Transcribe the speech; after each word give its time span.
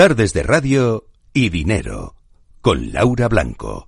Tardes 0.00 0.32
de 0.32 0.42
Radio 0.42 1.04
y 1.34 1.50
Dinero 1.50 2.14
con 2.62 2.90
Laura 2.90 3.28
Blanco. 3.28 3.86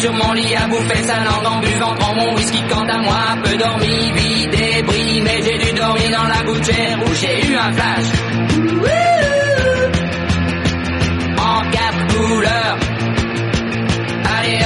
sur 0.00 0.12
mon 0.12 0.32
lit 0.32 0.54
à 0.56 0.66
bouffer 0.66 1.02
sa 1.04 1.22
langue 1.22 1.46
en 1.46 1.60
buvant. 1.60 1.94
Grand 1.94 2.14
mon 2.16 2.34
whisky 2.34 2.60
quant 2.68 2.88
à 2.88 2.98
moi 2.98 3.36
peu 3.44 3.56
dormi, 3.56 4.12
vide 4.16 4.50
débris. 4.50 5.20
Mais 5.22 5.42
j'ai 5.44 5.58
dû 5.58 5.72
dormir 5.78 6.10
dans 6.10 6.26
la 6.26 6.42
gouttière 6.42 6.98
où 7.06 7.14
j'ai 7.14 7.46
eu 7.46 7.54
un 7.54 7.72
flash 7.72 9.07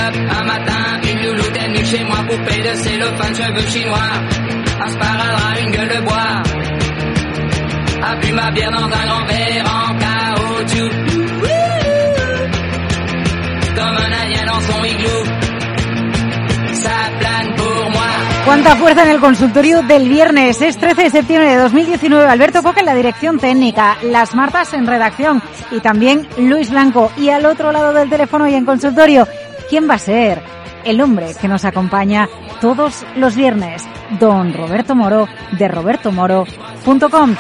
hop 0.03 0.15
un 0.15 0.45
matin 0.45 1.01
une 1.11 1.27
louloute 1.27 1.57
est 1.57 1.85
chez 1.85 2.05
moi 2.05 2.19
poupée 2.29 2.63
de 2.63 2.75
cellophane 2.75 3.35
cheveux 3.35 3.69
chinois. 3.69 4.13
Un 4.85 4.91
sparadrap 4.91 5.61
une 5.63 5.71
gueule 5.71 5.89
de 5.89 6.01
bois. 6.07 6.43
A 8.03 8.17
bu 8.17 8.33
ma 8.33 8.51
bière 8.51 8.71
dans 8.71 8.85
un 8.85 9.05
grand 9.07 9.25
verre 9.27 9.65
en 9.77 9.95
caoutchouc. 10.03 11.13
Cuánta 18.45 18.75
fuerza 18.75 19.05
en 19.05 19.11
el 19.11 19.21
consultorio 19.21 19.83
del 19.83 20.09
viernes. 20.09 20.61
Es 20.61 20.77
13 20.77 21.05
de 21.05 21.11
septiembre 21.11 21.49
de 21.49 21.57
2019. 21.59 22.25
Alberto 22.25 22.63
Coca 22.63 22.81
en 22.81 22.87
la 22.87 22.95
dirección 22.95 23.39
técnica, 23.39 23.97
las 24.03 24.35
Martas 24.35 24.75
en 24.75 24.87
redacción. 24.87 25.41
Y 25.71 25.79
también 25.79 26.27
Luis 26.37 26.71
Blanco. 26.71 27.13
Y 27.17 27.29
al 27.31 27.47
otro 27.47 27.71
lado 27.71 27.93
del 27.93 28.11
teléfono 28.11 28.49
y 28.49 28.55
en 28.55 28.65
consultorio, 28.65 29.29
¿quién 29.73 29.89
va 29.89 29.95
a 29.95 29.99
ser? 29.99 30.43
El 30.85 31.01
hombre 31.01 31.29
que 31.41 31.49
nos 31.49 31.65
acompaña 31.65 32.29
todos 32.61 33.07
los 33.17 33.35
viernes, 33.35 33.83
don 34.21 34.53
Roberto 34.53 34.95
Moro 34.95 35.27
de 35.53 35.67
robertomoro.com. 35.67 37.37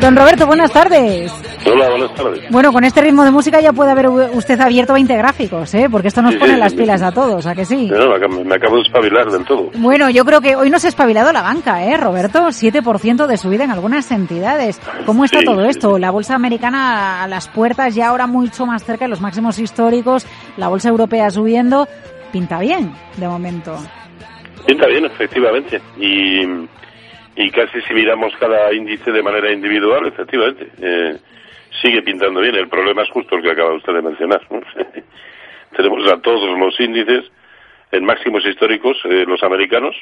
Don 0.00 0.16
Roberto, 0.16 0.48
buenas 0.48 0.72
tardes. 0.72 1.45
Hola, 1.66 1.90
buenas 1.90 2.14
tardes. 2.14 2.50
Bueno, 2.50 2.72
con 2.72 2.84
este 2.84 3.00
ritmo 3.00 3.24
de 3.24 3.30
música 3.30 3.60
ya 3.60 3.72
puede 3.72 3.90
haber 3.90 4.08
usted 4.08 4.60
abierto 4.60 4.92
20 4.92 5.16
gráficos, 5.16 5.74
¿eh? 5.74 5.88
Porque 5.90 6.08
esto 6.08 6.22
nos 6.22 6.36
pone 6.36 6.56
las 6.56 6.74
pilas 6.74 7.02
a 7.02 7.12
todos, 7.12 7.44
¿a 7.46 7.54
que 7.54 7.64
sí? 7.64 7.90
me 7.90 8.54
acabo 8.54 8.76
de 8.76 8.82
espabilar 8.82 9.30
del 9.30 9.44
todo. 9.44 9.70
Bueno, 9.74 10.08
yo 10.10 10.24
creo 10.24 10.40
que 10.40 10.54
hoy 10.54 10.70
nos 10.70 10.84
ha 10.84 10.88
espabilado 10.88 11.32
la 11.32 11.42
banca, 11.42 11.84
¿eh, 11.84 11.96
Roberto? 11.96 12.48
7% 12.48 13.26
de 13.26 13.36
subida 13.36 13.64
en 13.64 13.72
algunas 13.72 14.10
entidades. 14.12 14.80
¿Cómo 15.04 15.24
está 15.24 15.42
todo 15.42 15.64
esto? 15.64 15.98
La 15.98 16.10
bolsa 16.10 16.34
americana 16.34 17.24
a 17.24 17.28
las 17.28 17.48
puertas 17.48 17.94
ya 17.94 18.08
ahora 18.08 18.26
mucho 18.26 18.64
más 18.66 18.84
cerca 18.84 19.06
de 19.06 19.10
los 19.10 19.20
máximos 19.20 19.58
históricos, 19.58 20.26
la 20.56 20.68
bolsa 20.68 20.88
europea 20.88 21.30
subiendo. 21.30 21.88
Pinta 22.32 22.60
bien, 22.60 22.92
de 23.16 23.26
momento. 23.26 23.76
Pinta 24.66 24.86
bien, 24.86 25.04
efectivamente. 25.06 25.80
Y, 25.98 26.42
y 27.36 27.50
casi 27.50 27.80
si 27.86 27.94
miramos 27.94 28.32
cada 28.38 28.72
índice 28.72 29.10
de 29.10 29.22
manera 29.22 29.52
individual, 29.52 30.06
efectivamente. 30.06 30.70
Eh, 30.80 31.16
sigue 31.80 32.02
pintando 32.02 32.40
bien. 32.40 32.54
El 32.54 32.68
problema 32.68 33.02
es 33.02 33.10
justo 33.10 33.36
el 33.36 33.42
que 33.42 33.50
acaba 33.50 33.74
usted 33.74 33.94
de 33.94 34.02
mencionar. 34.02 34.40
Tenemos 35.76 36.10
a 36.10 36.20
todos 36.20 36.58
los 36.58 36.78
índices 36.80 37.24
en 37.92 38.04
máximos 38.04 38.44
históricos, 38.44 38.98
eh, 39.04 39.24
los 39.26 39.42
americanos, 39.42 39.94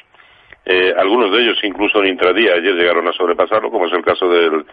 eh, 0.65 0.93
algunos 0.97 1.31
de 1.31 1.43
ellos 1.43 1.59
incluso 1.63 2.01
en 2.01 2.09
intradía 2.09 2.53
ayer 2.53 2.73
llegaron 2.73 3.07
a 3.07 3.13
sobrepasarlo, 3.13 3.69
como 3.69 3.85
es 3.85 3.93
el 3.93 4.03
caso 4.03 4.27
del, 4.27 4.65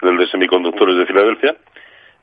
del 0.00 0.16
de 0.16 0.26
semiconductores 0.28 0.96
de 0.96 1.06
Filadelfia, 1.06 1.54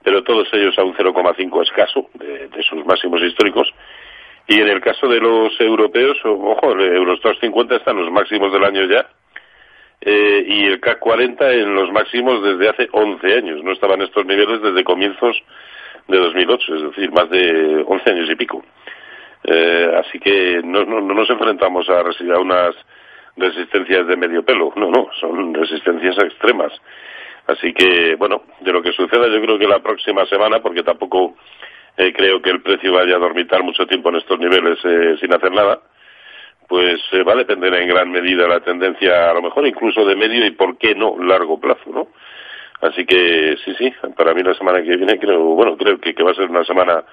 pero 0.03 0.23
todos 0.23 0.47
ellos 0.53 0.77
a 0.79 0.83
un 0.83 0.95
0,5 0.95 1.61
escaso 1.61 2.09
de, 2.15 2.49
sus 2.63 2.83
máximos 2.85 3.21
históricos. 3.21 3.71
Y 4.47 4.59
en 4.59 4.69
el 4.69 4.81
caso 4.81 5.07
de 5.07 5.19
los 5.19 5.53
europeos, 5.61 6.17
ojo, 6.25 6.73
el 6.73 6.95
Eurostox 6.95 7.39
50 7.39 7.75
está 7.75 7.91
en 7.91 7.97
los 7.97 8.11
máximos 8.11 8.51
del 8.51 8.63
año 8.63 8.85
ya, 8.85 9.07
eh, 10.01 10.43
y 10.47 10.65
el 10.65 10.79
CAC 10.79 10.99
40 10.99 11.53
en 11.53 11.75
los 11.75 11.91
máximos 11.91 12.43
desde 12.43 12.69
hace 12.69 12.89
11 12.91 13.33
años. 13.33 13.63
No 13.63 13.71
estaban 13.71 14.01
estos 14.01 14.25
niveles 14.25 14.61
desde 14.61 14.83
comienzos 14.83 15.37
de 16.07 16.17
2008, 16.17 16.75
es 16.75 16.81
decir, 16.83 17.11
más 17.11 17.29
de 17.29 17.83
11 17.87 18.11
años 18.11 18.29
y 18.29 18.35
pico. 18.35 18.63
Eh, 19.43 19.91
así 19.97 20.19
que 20.19 20.61
no, 20.63 20.83
no, 20.83 21.01
nos 21.01 21.29
enfrentamos 21.29 21.87
a, 21.89 21.99
a 22.01 22.39
unas 22.39 22.75
resistencias 23.37 24.07
de 24.07 24.17
medio 24.17 24.43
pelo, 24.43 24.73
no, 24.75 24.89
no, 24.89 25.09
son 25.19 25.53
resistencias 25.53 26.17
extremas. 26.17 26.73
Así 27.47 27.73
que, 27.73 28.15
bueno, 28.15 28.43
de 28.59 28.71
lo 28.71 28.81
que 28.81 28.91
suceda 28.91 29.27
yo 29.27 29.41
creo 29.41 29.57
que 29.57 29.67
la 29.67 29.79
próxima 29.79 30.25
semana, 30.25 30.59
porque 30.61 30.83
tampoco 30.83 31.35
eh, 31.97 32.13
creo 32.13 32.41
que 32.41 32.51
el 32.51 32.61
precio 32.61 32.93
vaya 32.93 33.15
a 33.15 33.19
dormitar 33.19 33.63
mucho 33.63 33.85
tiempo 33.85 34.09
en 34.09 34.17
estos 34.17 34.39
niveles 34.39 34.77
eh, 34.83 35.15
sin 35.19 35.33
hacer 35.33 35.51
nada, 35.51 35.79
pues 36.71 37.01
eh, 37.11 37.21
va 37.23 37.33
a 37.33 37.35
depender 37.35 37.73
en 37.73 37.89
gran 37.89 38.09
medida 38.09 38.47
la 38.47 38.61
tendencia, 38.61 39.29
a 39.29 39.33
lo 39.33 39.41
mejor 39.41 39.67
incluso 39.67 40.05
de 40.05 40.15
medio 40.15 40.45
y 40.45 40.51
por 40.51 40.77
qué 40.77 40.95
no 40.95 41.21
largo 41.21 41.59
plazo, 41.59 41.91
¿no? 41.93 42.07
Así 42.79 43.05
que 43.05 43.57
sí, 43.65 43.73
sí, 43.77 43.93
para 44.15 44.33
mí 44.33 44.41
la 44.41 44.53
semana 44.53 44.81
que 44.81 44.95
viene 44.95 45.19
creo, 45.19 45.53
bueno, 45.53 45.75
creo 45.75 45.99
que, 45.99 46.13
va 46.23 46.31
a 46.31 46.33
ser 46.33 46.49
una 46.49 46.63
semana 46.63 47.03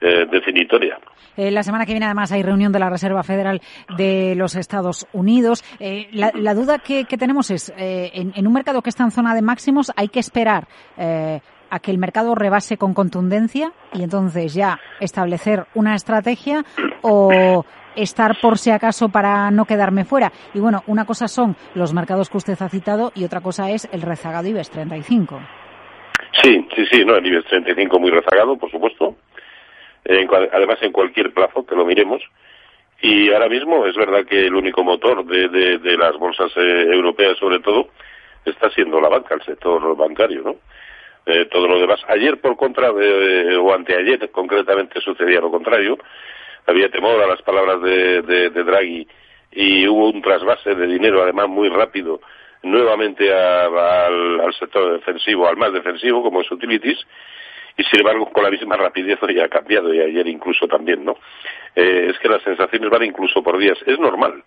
eh, 0.00 0.24
definitoria. 0.30 1.00
Eh, 1.36 1.50
la 1.50 1.64
semana 1.64 1.84
que 1.84 1.94
viene, 1.94 2.06
además, 2.06 2.30
hay 2.30 2.44
reunión 2.44 2.70
de 2.70 2.78
la 2.78 2.90
Reserva 2.90 3.24
Federal 3.24 3.60
de 3.96 4.36
los 4.36 4.54
Estados 4.54 5.08
Unidos. 5.12 5.64
La, 6.12 6.54
duda 6.54 6.78
que, 6.78 7.04
tenemos 7.04 7.50
es, 7.50 7.72
en, 7.76 8.46
un 8.46 8.52
mercado 8.52 8.82
que 8.82 8.90
está 8.90 9.02
en 9.02 9.10
zona 9.10 9.34
de 9.34 9.42
máximos, 9.42 9.90
hay 9.96 10.08
que 10.08 10.20
esperar 10.20 10.68
a 10.96 11.80
que 11.80 11.90
el 11.90 11.98
mercado 11.98 12.36
rebase 12.36 12.76
con 12.76 12.94
contundencia 12.94 13.72
y 13.92 14.04
entonces 14.04 14.54
ya 14.54 14.78
establecer 15.00 15.66
una 15.74 15.96
estrategia 15.96 16.64
o 17.02 17.64
estar 17.96 18.36
por 18.40 18.58
si 18.58 18.70
acaso 18.70 19.08
para 19.08 19.50
no 19.50 19.64
quedarme 19.64 20.04
fuera. 20.04 20.32
Y 20.54 20.60
bueno, 20.60 20.82
una 20.86 21.04
cosa 21.04 21.28
son 21.28 21.56
los 21.74 21.92
mercados 21.92 22.30
que 22.30 22.36
usted 22.36 22.60
ha 22.60 22.68
citado 22.68 23.12
y 23.14 23.24
otra 23.24 23.40
cosa 23.40 23.70
es 23.70 23.88
el 23.92 24.02
rezagado 24.02 24.48
IBEX 24.48 24.70
35. 24.70 25.40
Sí, 26.42 26.66
sí, 26.74 26.86
sí, 26.90 27.04
no, 27.04 27.16
el 27.16 27.26
IBEX 27.26 27.46
35 27.48 27.98
muy 27.98 28.10
rezagado, 28.10 28.56
por 28.56 28.70
supuesto. 28.70 29.16
además, 30.06 30.78
en 30.82 30.92
cualquier 30.92 31.32
plazo 31.32 31.64
que 31.66 31.74
lo 31.74 31.84
miremos. 31.84 32.22
Y 33.00 33.32
ahora 33.32 33.48
mismo 33.48 33.86
es 33.86 33.94
verdad 33.94 34.24
que 34.24 34.46
el 34.46 34.54
único 34.54 34.82
motor 34.82 35.24
de, 35.24 35.48
de, 35.78 35.96
las 35.96 36.16
bolsas 36.16 36.50
eh, 36.56 36.86
europeas, 36.92 37.38
sobre 37.38 37.60
todo, 37.60 37.88
está 38.44 38.70
siendo 38.70 39.00
la 39.00 39.08
banca, 39.08 39.34
el 39.34 39.42
sector 39.42 39.96
bancario, 39.96 40.42
¿no? 40.42 40.56
Eh, 41.26 41.44
todo 41.44 41.68
lo 41.68 41.78
demás. 41.78 42.00
Ayer, 42.08 42.40
por 42.40 42.56
contra, 42.56 42.90
de, 42.90 43.56
o 43.56 43.72
anteayer, 43.72 44.30
concretamente, 44.30 45.00
sucedía 45.00 45.40
lo 45.40 45.50
contrario 45.50 45.98
había 46.68 46.90
temor 46.90 47.20
a 47.22 47.26
las 47.26 47.40
palabras 47.42 47.80
de, 47.82 48.22
de, 48.22 48.50
Draghi 48.50 49.08
y 49.52 49.88
hubo 49.88 50.10
un 50.10 50.20
trasvase 50.20 50.74
de 50.74 50.86
dinero, 50.86 51.22
además 51.22 51.48
muy 51.48 51.68
rápido, 51.70 52.20
nuevamente 52.62 53.32
a, 53.32 53.64
al, 53.64 54.40
al, 54.40 54.54
sector 54.54 54.92
defensivo, 54.92 55.48
al 55.48 55.56
más 55.56 55.72
defensivo, 55.72 56.22
como 56.22 56.42
es 56.42 56.50
Utilities, 56.50 56.98
y 57.76 57.84
sin 57.84 58.00
embargo 58.00 58.30
con 58.30 58.44
la 58.44 58.50
misma 58.50 58.76
rapidez 58.76 59.18
hoy 59.22 59.40
ha 59.40 59.48
cambiado, 59.48 59.94
y 59.94 60.00
ayer 60.00 60.26
incluso 60.26 60.68
también, 60.68 61.04
¿no? 61.04 61.16
Eh, 61.74 62.08
es 62.10 62.18
que 62.18 62.28
las 62.28 62.42
sensaciones 62.42 62.90
van 62.90 63.04
incluso 63.04 63.42
por 63.42 63.56
días. 63.56 63.78
Es 63.86 63.98
normal, 63.98 64.42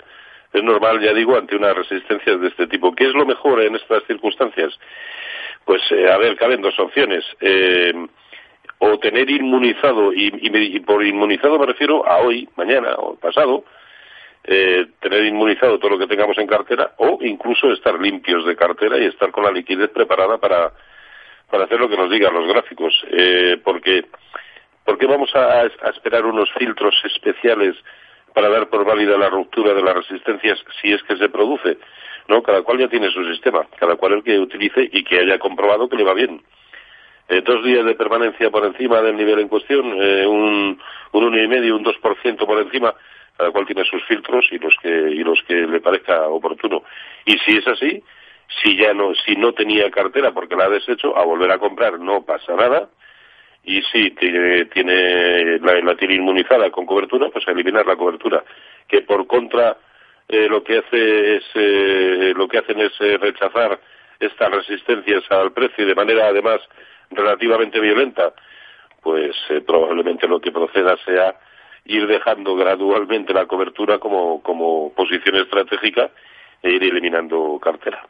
es 0.54 0.64
normal, 0.64 1.00
ya 1.02 1.14
digo, 1.14 1.38
ante 1.38 1.56
unas 1.56 1.76
resistencias 1.76 2.40
de 2.40 2.50
este 2.50 2.68
tipo. 2.68 2.94
¿Qué 2.94 3.06
es 3.06 3.14
lo 3.14 3.26
mejor 3.26 3.62
en 3.62 3.76
estas 3.76 4.04
circunstancias? 4.04 4.78
Pues, 5.66 5.82
eh, 5.92 6.12
a 6.12 6.18
ver, 6.18 6.36
caben 6.36 6.62
dos 6.62 6.78
opciones. 6.78 7.24
Eh, 7.40 7.94
o 8.84 8.98
tener 8.98 9.30
inmunizado, 9.30 10.12
y, 10.12 10.34
y, 10.42 10.76
y, 10.76 10.80
por 10.80 11.06
inmunizado 11.06 11.60
me 11.60 11.68
refiero 11.68 12.04
a 12.08 12.18
hoy, 12.18 12.50
mañana 12.56 12.96
o 12.98 13.16
pasado, 13.16 13.64
eh, 14.44 14.88
tener 15.00 15.24
inmunizado 15.26 15.78
todo 15.78 15.92
lo 15.92 16.00
que 16.00 16.08
tengamos 16.08 16.36
en 16.40 16.48
cartera, 16.48 16.94
o 16.98 17.20
incluso 17.22 17.72
estar 17.72 18.00
limpios 18.02 18.44
de 18.44 18.56
cartera 18.56 18.98
y 18.98 19.06
estar 19.06 19.30
con 19.32 19.44
la 19.44 19.52
liquidez 19.52 19.92
preparada 19.92 20.40
para, 20.40 20.72
para 21.52 21.66
hacer 21.66 21.80
lo 21.80 21.90
que 21.90 21.96
nos 21.96 22.10
digan 22.10 22.34
los 22.34 22.48
gráficos. 22.48 22.92
Eh, 23.12 23.62
porque, 23.64 24.06
porque 24.84 25.06
vamos 25.06 25.30
a, 25.36 25.62
a 25.62 25.90
esperar 25.96 26.26
unos 26.26 26.52
filtros 26.58 26.96
especiales 27.06 27.76
para 28.34 28.50
dar 28.50 28.68
por 28.68 28.84
válida 28.84 29.16
la 29.16 29.30
ruptura 29.30 29.76
de 29.76 29.84
las 29.84 29.94
resistencias 29.94 30.58
si 30.82 30.92
es 30.92 31.04
que 31.04 31.18
se 31.18 31.30
produce. 31.30 31.78
No, 32.28 32.42
cada 32.42 32.64
cual 32.64 32.80
ya 32.80 32.88
tiene 32.88 33.12
su 33.12 33.24
sistema, 33.26 33.68
cada 33.78 33.96
cual 33.96 34.14
el 34.14 34.24
que 34.24 34.40
utilice 34.40 34.90
y 34.92 35.04
que 35.04 35.20
haya 35.20 35.38
comprobado 35.38 35.88
que 35.88 35.98
le 35.98 36.04
va 36.04 36.16
bien 36.16 36.42
eh, 37.32 37.42
dos 37.42 37.64
días 37.64 37.86
de 37.86 37.96
permanencia 37.96 38.50
por 38.50 38.66
encima 38.66 39.02
del 39.02 39.16
nivel 39.16 39.40
en 39.40 39.48
cuestión, 39.48 39.86
eh, 40.02 40.28
un, 40.28 40.80
un 41.14 41.24
uno 41.24 41.42
y 41.42 41.48
medio, 41.48 41.78
un 41.78 41.84
dos 41.84 41.98
por 41.98 42.18
ciento 42.22 42.46
por 42.46 42.62
encima, 42.62 42.94
cada 43.38 43.52
cual 43.52 43.66
tiene 43.66 43.86
sus 43.86 44.04
filtros 44.04 44.46
y 44.52 44.60
los 44.60 44.76
que 44.82 44.90
y 44.90 45.24
los 45.24 45.42
que 45.44 45.54
le 45.54 45.80
parezca 45.80 46.28
oportuno. 46.28 46.84
Y 47.26 47.38
si 47.40 47.58
es 47.58 47.68
así, 47.68 48.04
si 48.62 48.76
ya 48.76 48.94
no 48.94 49.16
si 49.16 49.36
no 49.36 49.54
tenía 49.54 49.90
cartera 49.90 50.32
porque 50.32 50.58
la 50.58 50.66
ha 50.66 50.70
deshecho, 50.70 51.18
a 51.18 51.24
volver 51.24 51.52
a 51.52 51.58
comprar 51.58 52.00
no 52.00 52.24
pasa 52.24 52.54
nada. 52.56 52.90
Y 53.64 53.82
si 53.84 54.10
tiene, 54.12 54.66
tiene 54.66 55.60
la, 55.60 55.80
la 55.82 55.96
tiene 55.96 56.16
inmunizada 56.16 56.70
con 56.72 56.86
cobertura, 56.86 57.30
pues 57.30 57.48
a 57.48 57.52
eliminar 57.52 57.86
la 57.86 57.96
cobertura. 57.96 58.44
Que 58.88 59.02
por 59.02 59.28
contra 59.28 59.78
eh, 60.28 60.48
lo 60.50 60.64
que 60.64 60.80
hace 60.80 61.36
es 61.38 61.44
eh, 61.56 62.34
lo 62.36 62.48
que 62.48 62.58
hacen 62.58 62.80
es 62.80 62.92
eh, 63.00 63.18
rechazar 63.18 63.80
estas 64.20 64.50
resistencias 64.50 65.24
al 65.30 65.52
precio 65.52 65.84
y 65.84 65.88
de 65.88 65.96
manera 65.96 66.28
además 66.28 66.62
relativamente 67.12 67.80
violenta, 67.80 68.34
pues 69.02 69.36
eh, 69.50 69.62
probablemente 69.62 70.28
lo 70.28 70.40
que 70.40 70.52
proceda 70.52 70.96
sea 71.06 71.36
ir 71.86 72.08
dejando 72.08 72.56
gradualmente 72.56 73.34
la 73.34 73.46
cobertura 73.46 74.00
como, 74.00 74.42
como 74.42 74.92
posición 74.94 75.36
estratégica 75.38 76.12
e 76.62 76.72
ir 76.72 76.84
eliminando 76.84 77.60
cartera. 77.60 78.06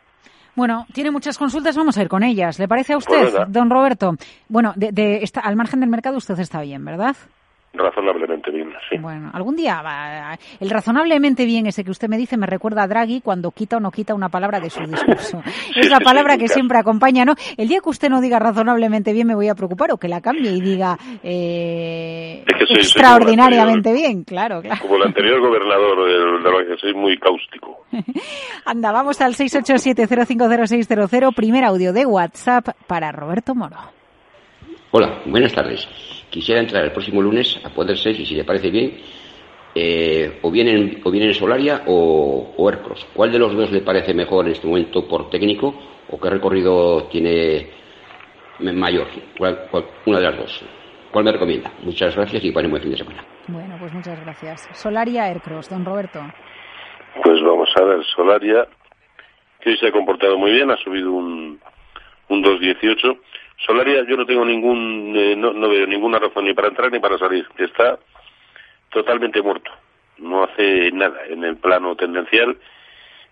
Bueno, 0.56 0.86
tiene 0.94 1.12
muchas 1.12 1.38
consultas, 1.38 1.78
vamos 1.78 1.98
a 1.98 2.02
ir 2.02 2.10
con 2.10 2.24
ellas. 2.24 2.60
¿Le 2.60 2.68
parece 2.68 2.94
a 2.94 2.98
usted, 2.98 3.32
Pues 3.32 3.34
don 3.48 3.70
Roberto? 3.70 4.16
Bueno, 4.50 4.74
de, 4.76 4.92
de, 4.92 5.24
está, 5.24 5.40
al 5.40 5.56
margen 5.56 5.80
del 5.80 5.90
mercado 5.90 6.18
usted 6.18 6.38
está 6.40 6.62
bien, 6.62 6.84
¿verdad? 6.84 7.16
Razonablemente 7.74 8.52
bien, 8.52 8.70
sí. 8.90 8.98
Bueno, 8.98 9.30
algún 9.34 9.56
día 9.56 9.82
va. 9.82 10.38
El 10.60 10.70
razonablemente 10.70 11.46
bien 11.46 11.68
ese 11.68 11.86
que 11.86 11.92
usted 11.92 12.10
me 12.10 12.18
dice 12.18 12.36
me 12.36 12.46
recuerda 12.46 12.84
a 12.84 12.88
Draghi 12.88 13.22
cuando 13.22 13.52
quita 13.52 13.78
o 13.78 13.80
no 13.80 13.92
quita 13.92 14.14
una 14.14 14.28
palabra 14.28 14.60
de 14.60 14.70
su 14.70 14.82
discurso. 14.86 15.42
es 15.76 15.90
la 15.90 16.02
palabra 16.02 16.38
que 16.38 16.50
siempre 16.50 16.78
acompaña, 16.78 17.24
¿no? 17.24 17.36
El 17.56 17.70
día 17.70 17.80
que 17.82 17.90
usted 17.90 18.10
no 18.10 18.20
diga 18.20 18.40
razonablemente 18.40 19.14
bien 19.14 19.28
me 19.28 19.36
voy 19.36 19.48
a 19.48 19.56
preocupar 19.56 19.92
o 19.94 19.98
que 19.98 20.10
la 20.10 20.20
cambie 20.20 20.52
y 20.52 20.60
diga 20.60 20.98
eh, 21.24 22.44
Es 22.46 22.54
que 22.56 22.66
soy- 22.66 22.68
soy 22.68 22.78
extraordinariamente 22.78 23.90
como 23.90 23.96
el 23.96 24.02
bien, 24.06 24.24
claro, 24.26 24.62
claro. 24.62 24.82
Como 24.82 24.96
el 24.98 25.04
anterior 25.04 25.40
gobernador 25.40 26.06
del, 26.06 26.44
de 26.44 26.52
la 26.52 26.66
que 26.76 26.82
soy 26.82 26.94
muy 26.94 27.18
cáustico. 27.18 27.86
Anda, 28.66 28.92
vamos 28.92 29.22
al 29.22 29.34
687050600, 29.34 31.34
primer 31.34 31.64
audio 31.64 31.94
de 31.94 32.06
WhatsApp 32.06 32.70
para 32.88 33.12
Roberto 33.12 33.56
Moro. 33.56 33.78
Hola, 34.92 35.22
buenas 35.26 35.54
tardes. 35.54 35.88
Quisiera 36.30 36.60
entrar 36.62 36.84
el 36.84 36.92
próximo 36.92 37.22
lunes, 37.22 37.60
a 37.64 37.70
poder 37.70 37.98
ser, 37.98 38.20
y 38.20 38.26
si 38.26 38.36
le 38.36 38.44
parece 38.44 38.70
bien, 38.70 38.98
eh, 39.76 40.40
o, 40.42 40.52
bien 40.52 40.68
en, 40.68 41.02
o 41.04 41.12
bien 41.12 41.26
en 41.26 41.34
Solaria 41.34 41.84
o, 41.88 42.54
o 42.58 42.70
Aircross. 42.70 43.06
¿Cuál 43.14 43.32
de 43.32 43.40
los 43.40 43.54
dos 43.56 43.72
le 43.72 43.82
parece 43.82 44.14
mejor 44.14 44.46
en 44.46 44.52
este 44.54 44.68
momento 44.68 45.08
por 45.08 45.30
técnico 45.30 45.74
o 46.10 46.20
qué 46.20 46.30
recorrido 46.30 47.04
tiene 47.06 47.68
mayor? 48.60 49.08
¿Cuál- 49.38 49.68
cuál- 49.70 49.86
una 50.06 50.20
de 50.20 50.24
las 50.26 50.38
dos. 50.38 50.62
¿Cuál 51.12 51.26
me 51.26 51.32
recomienda? 51.34 51.72
Muchas 51.84 52.16
gracias 52.16 52.44
y 52.44 52.52
buen 52.52 52.70
buen 52.70 52.82
fin 52.82 52.92
de 52.92 52.98
semana. 52.98 53.26
Bueno, 53.48 53.76
pues 53.80 53.94
muchas 53.94 54.20
gracias. 54.24 54.70
Solaria 54.74 55.26
Aircross, 55.26 55.70
don 55.70 55.84
Roberto. 55.86 56.20
Pues 57.24 57.42
vamos 57.42 57.70
a 57.76 57.84
ver, 57.84 58.04
Solaria, 58.16 58.66
que 59.60 59.72
hoy 59.72 59.78
se 59.78 59.88
ha 59.88 59.92
comportado 59.92 60.38
muy 60.38 60.52
bien, 60.52 60.72
ha 60.72 60.78
subido 60.78 61.12
un, 61.12 61.60
un 62.30 62.44
2.18. 62.44 63.18
Solaria 63.66 64.04
yo 64.08 64.18
no 64.18 64.26
tengo 64.26 64.46
ningún, 64.46 65.14
eh, 65.16 65.36
no, 65.36 65.54
veo 65.70 65.86
ninguna 65.88 66.20
razón 66.20 66.46
ni 66.46 66.54
para 66.54 66.68
entrar 66.68 66.92
ni 66.92 67.00
para 67.00 67.18
salir. 67.18 67.48
Está 67.58 68.00
totalmente 68.90 69.42
muerto. 69.42 69.72
No 70.18 70.44
hace 70.44 70.92
nada 70.92 71.26
en 71.28 71.44
el 71.44 71.58
plano 71.58 71.96
tendencial 71.96 72.58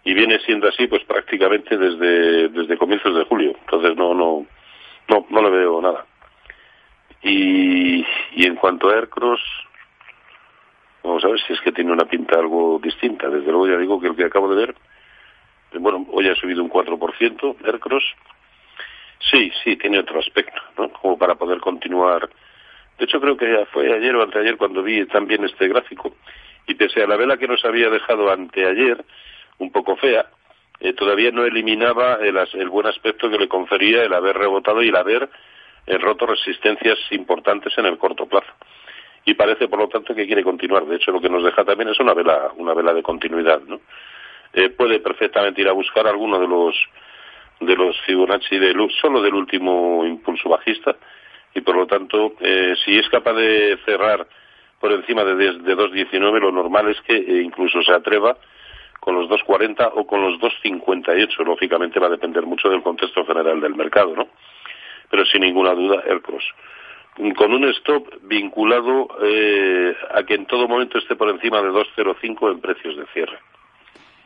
y 0.04 0.14
viene 0.14 0.40
siendo 0.40 0.68
así 0.68 0.88
pues 0.88 1.04
prácticamente 1.04 1.78
desde, 1.78 2.50
desde 2.50 2.78
comienzos 2.78 3.16
de 3.16 3.26
julio. 3.26 3.56
Entonces 3.60 3.96
no, 3.96 4.14
no, 4.14 4.46
no, 5.08 5.26
no 5.30 5.42
le 5.42 5.50
veo 5.50 5.82
nada. 5.82 6.06
Y, 7.22 8.06
y 8.36 8.46
en 8.46 8.56
cuanto 8.56 8.90
a 8.90 8.96
Aircross, 8.96 9.42
Vamos 11.04 11.24
a 11.24 11.28
ver 11.30 11.40
si 11.42 11.54
es 11.54 11.62
que 11.62 11.72
tiene 11.72 11.92
una 11.92 12.06
pinta 12.06 12.38
algo 12.38 12.80
distinta. 12.82 13.30
Desde 13.30 13.52
luego 13.52 13.68
ya 13.68 13.78
digo 13.78 14.00
que 14.00 14.08
el 14.08 14.16
que 14.16 14.26
acabo 14.26 14.54
de 14.54 14.66
ver, 14.66 14.76
eh, 15.72 15.78
bueno, 15.80 16.06
hoy 16.12 16.28
ha 16.28 16.36
subido 16.36 16.62
un 16.62 16.70
4%, 16.70 17.56
Aircross. 17.66 18.04
Sí, 19.20 19.52
sí, 19.64 19.76
tiene 19.76 20.00
otro 20.00 20.20
aspecto, 20.20 20.62
¿no? 20.78 20.90
Como 20.94 21.18
para 21.18 21.36
poder 21.36 21.60
continuar. 21.60 22.30
De 22.98 23.06
hecho, 23.06 23.20
creo 23.20 23.38
que 23.38 23.66
fue 23.72 23.92
ayer 23.94 24.16
o 24.16 24.24
anteayer 24.24 24.58
cuando 24.58 24.82
vi 24.84 25.06
también 25.06 25.44
este 25.46 25.68
gráfico. 25.68 26.16
Y 26.68 26.76
pese 26.76 27.04
a 27.04 27.08
la 27.08 27.18
vela 27.18 27.38
que 27.38 27.48
nos 27.48 27.64
había 27.66 27.90
dejado 27.90 28.32
anteayer, 28.32 29.04
un 29.58 29.72
poco 29.72 29.96
fea, 29.98 30.26
eh, 30.80 30.94
todavía 30.94 31.32
no 31.32 31.44
eliminaba 31.46 32.16
el, 32.22 32.38
as- 32.38 32.54
el 32.56 32.70
buen 32.70 32.88
aspecto 32.88 33.30
que 33.30 33.38
le 33.38 33.48
confería 33.50 34.04
el 34.04 34.14
haber 34.14 34.38
rebotado 34.38 34.82
y 34.82 34.90
el 34.90 34.96
haber 34.96 35.30
eh, 35.88 35.98
roto 35.98 36.26
resistencias 36.26 36.98
importantes 37.12 37.78
en 37.78 37.86
el 37.86 37.98
corto 37.98 38.26
plazo 38.28 38.52
y 39.26 39.34
parece 39.34 39.68
por 39.68 39.80
lo 39.80 39.90
tanto 39.90 40.16
que 40.16 40.26
quiere 40.26 40.44
continuar. 40.44 40.86
De 40.86 40.96
hecho, 40.96 41.12
lo 41.12 41.20
que 41.20 41.30
nos 41.30 41.44
deja 41.44 41.66
también 41.66 41.90
es 41.90 42.00
una 42.00 42.14
vela, 42.14 42.52
una 42.56 42.74
vela 42.74 42.94
de 42.94 43.04
continuidad, 43.04 43.62
¿no? 43.68 43.82
Eh, 44.54 44.70
puede 44.70 45.00
perfectamente 45.00 45.62
ir 45.62 45.68
a 45.68 45.74
buscar 45.74 46.08
alguno 46.08 46.40
de 46.40 46.48
los 46.48 46.76
de 47.60 47.76
los 47.76 48.00
Fibonacci 48.02 48.58
del, 48.58 48.90
solo 49.02 49.22
del 49.22 49.34
último 49.34 50.06
impulso 50.06 50.50
bajista 50.50 50.96
y 51.54 51.62
por 51.62 51.76
lo 51.76 51.88
tanto, 51.88 52.34
eh, 52.40 52.76
si 52.84 52.98
es 52.98 53.10
capaz 53.10 53.34
de 53.34 53.78
cerrar 53.86 54.28
por 54.80 54.92
encima 54.92 55.24
de, 55.24 55.36
de, 55.36 55.60
de 55.60 55.76
2.19, 55.76 56.40
lo 56.40 56.52
normal 56.52 56.90
es 56.90 57.02
que 57.02 57.16
eh, 57.16 57.42
incluso 57.42 57.82
se 57.82 57.92
atreva 57.92 58.38
con 59.00 59.16
los 59.16 59.30
2.40 59.30 59.92
o 59.96 60.06
con 60.06 60.22
los 60.22 60.40
2.58. 60.40 61.44
Lógicamente 61.46 62.00
va 62.00 62.08
a 62.08 62.12
depender 62.12 62.46
mucho 62.46 62.70
del 62.70 62.84
contexto 62.84 63.26
general 63.26 63.60
del 63.60 63.76
mercado, 63.76 64.16
¿no? 64.16 64.28
Pero 65.10 65.26
sin 65.26 65.42
ninguna 65.42 65.74
duda, 65.74 66.04
el 66.06 66.22
cross 66.22 66.46
con 67.36 67.52
un 67.54 67.66
stop 67.70 68.08
vinculado 68.24 69.10
eh, 69.22 69.94
a 70.14 70.24
que 70.24 70.36
en 70.36 70.46
todo 70.46 70.68
momento 70.68 70.98
esté 70.98 71.16
por 71.16 71.30
encima 71.30 71.62
de 71.62 71.70
2.05 71.70 72.52
en 72.52 72.62
precios 72.62 72.96
de 72.96 73.06
cierre. 73.08 73.38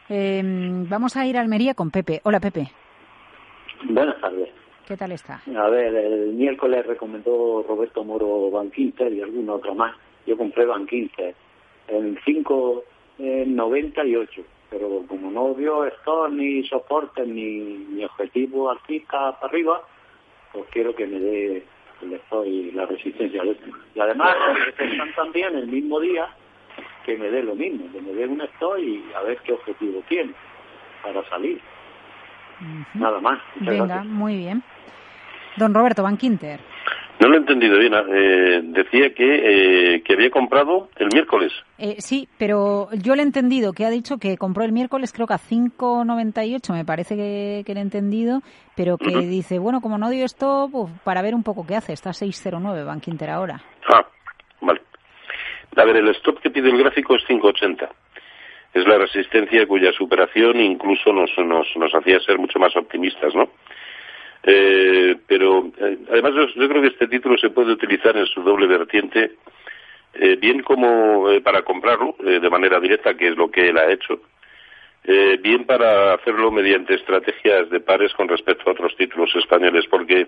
Eh, 0.10 0.42
vamos 0.44 1.16
a 1.18 1.26
ir 1.26 1.38
a 1.38 1.42
Almería 1.42 1.74
con 1.74 1.90
Pepe. 1.90 2.22
Hola, 2.24 2.40
Pepe. 2.40 2.72
Buenas 3.84 4.20
tardes. 4.22 4.50
¿Qué 4.88 4.96
tal 4.98 5.12
está? 5.14 5.42
A 5.56 5.70
ver, 5.70 5.96
el 5.96 6.34
miércoles 6.34 6.86
recomendó 6.86 7.64
Roberto 7.68 8.04
Moro 8.04 8.52
Banquinter 8.52 9.12
y 9.14 9.22
algún 9.22 9.50
otro 9.50 9.74
más. 9.74 9.96
Yo 10.26 10.38
compré 10.38 10.66
Banquinter 10.66 11.34
en 11.88 12.18
5.98, 12.18 14.44
pero 14.70 15.04
como 15.08 15.32
no 15.32 15.56
vio 15.56 15.86
esto 15.86 16.28
ni 16.28 16.64
soporte 16.68 17.26
ni, 17.26 17.60
ni 17.60 18.04
objetivo 18.04 18.70
alcista 18.70 19.40
para 19.40 19.48
arriba, 19.48 19.82
pues 20.52 20.66
quiero 20.72 20.94
que 20.96 21.08
me 21.08 21.20
dé 21.20 21.64
el 22.02 22.14
stop 22.14 22.46
y 22.46 22.72
la 22.72 22.86
resistencia 22.86 23.42
último. 23.42 23.78
Y 23.96 24.00
además, 24.00 24.36
están 24.78 25.14
también 25.16 25.56
el 25.56 25.68
mismo 25.68 26.00
día 26.00 26.28
que 27.06 27.18
me 27.18 27.30
dé 27.30 27.44
lo 27.44 27.56
mismo, 27.56 27.92
que 27.92 28.02
me 28.02 28.14
dé 28.14 28.28
un 28.28 28.42
stop 28.42 28.80
y 28.80 29.04
a 29.16 29.22
ver 29.22 29.38
qué 29.46 29.54
objetivo 29.54 30.04
tiene 30.10 30.34
para 31.02 31.24
salir. 31.30 31.62
Nada 32.94 33.20
más. 33.20 33.40
Venga, 33.56 33.86
gracias. 33.86 34.06
muy 34.06 34.38
bien. 34.38 34.64
Don 35.58 35.74
Roberto 35.74 36.04
Banquinter. 36.04 36.60
No 37.20 37.28
lo 37.30 37.36
he 37.36 37.38
entendido 37.38 37.78
bien. 37.78 37.94
eh, 37.94 38.62
decía 38.64 39.14
que, 39.14 39.96
eh, 39.96 40.04
que 40.04 40.14
había 40.14 40.32
comprado 40.32 40.90
el 40.98 41.10
miércoles. 41.14 41.54
Eh, 41.78 41.96
sí, 42.00 42.28
pero 42.40 42.90
yo 42.94 43.16
le 43.16 43.22
he 43.22 43.26
entendido 43.26 43.72
que 43.72 43.86
ha 43.86 43.92
dicho 43.92 44.18
que 44.18 44.36
compró 44.38 44.64
el 44.66 44.72
miércoles, 44.72 45.14
creo 45.14 45.28
que 45.28 45.36
a 45.36 45.38
5.98, 45.38 46.74
me 46.74 46.86
parece 46.86 47.16
que, 47.16 47.64
que 47.66 47.74
le 47.76 47.80
he 47.82 47.84
entendido, 47.84 48.42
pero 48.76 48.98
que 48.98 49.16
dice, 49.20 49.60
bueno, 49.60 49.80
como 49.80 49.98
no 50.00 50.10
dio 50.10 50.26
esto, 50.26 50.68
pues, 50.72 50.92
para 51.04 51.22
ver 51.22 51.36
un 51.36 51.44
poco 51.44 51.66
qué 51.68 51.76
hace. 51.76 51.94
Está 51.94 52.10
6.09 52.10 52.84
Banquinter 52.86 53.30
ahora. 53.30 53.62
Ah, 53.94 54.06
vale. 54.62 54.82
A 55.78 55.84
ver, 55.86 55.98
el 55.98 56.10
stop 56.10 56.40
que 56.40 56.50
pide 56.50 56.70
el 56.70 56.78
gráfico 56.80 57.16
es 57.16 57.24
5.80. 57.28 57.90
Es 58.74 58.88
la 58.88 58.98
resistencia 58.98 59.68
cuya 59.68 59.92
superación 59.92 60.60
incluso 60.60 61.14
nos, 61.14 61.32
nos, 61.38 61.68
nos 61.76 61.94
hacía 61.94 62.20
ser 62.22 62.40
mucho 62.40 62.58
más 62.60 62.76
optimistas, 62.76 63.36
¿no? 63.36 63.50
Eh, 64.44 65.16
pero 65.26 65.72
eh, 65.80 65.98
además 66.12 66.34
yo, 66.56 66.68
creo 66.68 66.82
que 66.82 66.90
este 66.90 67.08
título 67.08 67.38
se 67.38 67.50
puede 67.50 67.72
utilizar 67.72 68.16
en 68.18 68.26
su 68.26 68.42
doble 68.42 68.68
vertiente, 68.68 69.32
eh, 70.16 70.36
bien 70.36 70.62
como 70.64 71.30
eh, 71.32 71.40
para 71.40 71.62
comprarlo 71.62 72.16
de 72.20 72.50
manera 72.50 72.80
directa, 72.80 73.16
que 73.16 73.30
es 73.30 73.38
lo 73.38 73.50
que 73.50 73.70
él 73.70 73.78
ha 73.78 73.92
hecho, 73.92 74.22
bien 75.42 75.66
para 75.66 76.14
hacerlo 76.14 76.50
mediante 76.50 76.96
estrategias 76.96 77.70
de 77.70 77.82
pares 77.82 78.14
con 78.14 78.30
respecto 78.30 78.70
a 78.70 78.72
otros 78.72 78.96
títulos 78.96 79.36
españoles, 79.36 79.86
porque 79.90 80.28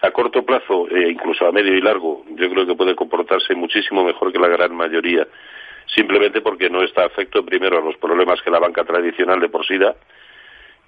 a 0.00 0.10
corto 0.10 0.44
plazo, 0.44 0.88
incluso 0.90 1.46
a 1.46 1.52
medio 1.52 1.72
y 1.72 1.80
largo, 1.80 2.24
yo 2.30 2.50
creo 2.50 2.66
que 2.66 2.74
puede 2.74 2.96
comportarse 2.96 3.54
muchísimo 3.54 4.02
mejor 4.02 4.32
que 4.32 4.40
la 4.40 4.48
gran 4.48 4.74
mayoría, 4.74 5.28
simplemente 5.86 6.40
porque 6.40 6.68
no 6.70 6.82
está 6.82 7.04
afecto 7.04 7.44
primero 7.44 7.78
a 7.78 7.82
los 7.82 7.96
problemas 7.96 8.40
que 8.42 8.50
la 8.50 8.58
banca 8.58 8.84
tradicional 8.84 9.40
de 9.40 9.48
por 9.48 9.64
sí 9.66 9.78
da 9.78 9.94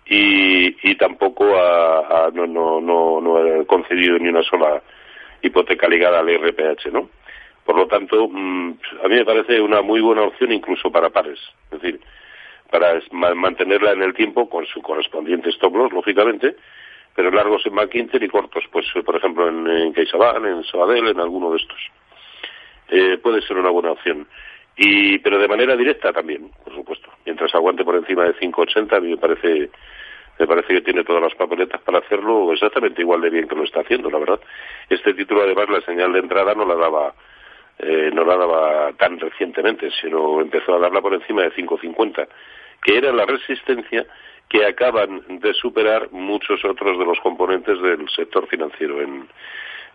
y, 0.07 0.91
y 0.91 0.95
tampoco 0.97 1.57
a, 1.57 2.27
a- 2.27 2.31
no, 2.33 2.47
no, 2.47 2.81
no, 2.81 3.21
no 3.21 3.67
concedido 3.67 4.19
ni 4.19 4.29
una 4.29 4.43
sola 4.43 4.83
hipoteca 5.43 5.89
ligada 5.89 6.21
al 6.21 6.29
RPH, 6.29 6.91
¿no? 6.93 7.11
Por 7.65 7.77
lo 7.77 7.87
tanto, 7.87 8.29
mm, 8.29 8.75
a 9.05 9.09
mí 9.09 9.15
me 9.17 9.25
parece 9.25 9.61
una 9.61 9.83
muy 9.83 10.01
buena 10.01 10.23
opción 10.23 10.53
incluso 10.53 10.91
para 10.91 11.11
pares, 11.11 11.39
es 11.71 11.81
decir, 11.83 12.01
para 12.71 13.01
mantenerla 13.35 13.93
en 13.93 14.03
el 14.03 14.15
tiempo 14.15 14.49
con 14.49 14.67
su 14.67 14.81
correspondiente 14.83 15.51
stop 15.51 15.75
loss, 15.77 15.93
lógicamente, 15.93 16.57
pero 17.15 17.31
largos 17.31 17.65
en 17.67 17.75
McInter 17.75 18.23
y 18.23 18.29
cortos, 18.29 18.65
pues 18.73 18.87
por 19.05 19.17
ejemplo 19.17 19.49
en, 19.49 19.67
en 19.67 19.93
CaixaBank, 19.93 20.45
en 20.45 20.65
Sabadell, 20.65 21.09
en 21.09 21.21
alguno 21.21 21.51
de 21.51 21.57
estos. 21.59 21.79
Eh, 22.91 23.19
puede 23.23 23.43
ser 23.43 23.59
una 23.59 23.71
buena 23.71 23.91
opción. 23.93 24.27
Y, 24.81 25.19
pero 25.19 25.41
de 25.41 25.49
manera 25.49 25.77
directa 25.77 26.13
también, 26.13 26.51
por 26.63 26.73
supuesto. 26.73 27.11
Mientras 27.27 27.53
aguante 27.53 27.85
por 27.85 27.97
encima 27.97 28.23
de 28.25 28.37
5.80, 28.37 28.97
a 28.97 29.01
mí 29.01 29.11
me 29.11 29.17
parece, 29.17 29.71
me 30.39 30.47
parece 30.47 30.73
que 30.73 30.83
tiene 30.83 31.03
todas 31.03 31.21
las 31.21 31.35
papeletas 31.35 31.81
para 31.83 31.99
hacerlo 31.99 32.53
exactamente 32.53 33.03
igual 33.03 33.21
de 33.21 33.31
bien 33.31 33.49
que 33.49 33.57
lo 33.57 33.65
está 33.65 33.81
haciendo, 33.81 34.09
la 34.09 34.21
verdad. 34.21 34.41
Este 34.89 35.15
título, 35.15 35.43
además, 35.43 35.69
la 35.69 35.81
señal 35.81 36.13
de 36.13 36.21
entrada 36.21 36.55
no 36.55 36.65
la 36.65 36.77
daba, 36.77 37.13
eh, 37.81 38.11
no 38.15 38.25
la 38.25 38.37
daba 38.37 38.93
tan 38.93 39.19
recientemente, 39.19 39.91
sino 40.01 40.41
empezó 40.41 40.77
a 40.77 40.79
darla 40.79 41.01
por 41.01 41.13
encima 41.13 41.43
de 41.43 41.53
5.50, 41.55 42.29
que 42.81 42.99
era 42.99 43.13
la 43.13 43.27
resistencia 43.27 44.07
que 44.49 44.65
acaban 44.65 45.41
de 45.41 45.55
superar 45.55 46.13
muchos 46.13 46.65
otros 46.65 46.97
de 47.01 47.05
los 47.05 47.19
componentes 47.19 47.83
del 47.83 48.09
sector 48.11 48.47
financiero 48.47 49.03
en, 49.03 49.29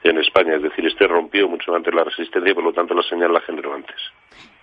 en 0.04 0.18
España. 0.18 0.56
Es 0.56 0.62
decir, 0.62 0.86
este 0.86 1.08
rompió 1.08 1.48
mucho 1.48 1.74
antes 1.74 1.94
la 1.94 2.04
resistencia 2.04 2.52
y 2.52 2.54
por 2.54 2.66
lo 2.66 2.74
tanto 2.74 2.94
la 2.94 3.04
señal 3.04 3.32
la 3.32 3.40
generó 3.40 3.74
antes. 3.74 3.96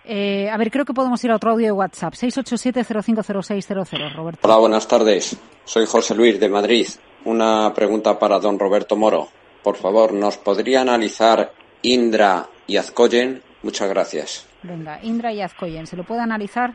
Eh, 0.03 0.49
a 0.49 0.57
ver, 0.57 0.71
creo 0.71 0.85
que 0.85 0.93
podemos 0.93 1.23
ir 1.23 1.31
a 1.31 1.35
otro 1.35 1.51
audio 1.51 1.67
de 1.67 1.71
WhatsApp. 1.71 2.13
687-050600, 2.13 4.15
Roberto. 4.15 4.47
Hola, 4.47 4.57
buenas 4.57 4.87
tardes. 4.87 5.39
Soy 5.63 5.85
José 5.85 6.15
Luis 6.15 6.39
de 6.39 6.49
Madrid. 6.49 6.87
Una 7.25 7.71
pregunta 7.73 8.17
para 8.17 8.39
don 8.39 8.57
Roberto 8.57 8.95
Moro. 8.95 9.27
Por 9.63 9.77
favor, 9.77 10.13
¿nos 10.13 10.37
podría 10.37 10.81
analizar 10.81 11.51
Indra 11.83 12.47
y 12.65 12.77
Azcoyen? 12.77 13.43
Muchas 13.61 13.89
gracias. 13.89 14.49
Venga, 14.63 14.99
Indra 15.03 15.31
y 15.31 15.41
Azcoyen, 15.41 15.85
¿se 15.85 15.95
lo 15.95 16.03
puede 16.03 16.21
analizar? 16.21 16.73